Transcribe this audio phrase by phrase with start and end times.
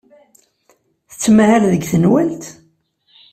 [1.09, 2.45] Tettmahal deg tenwalt?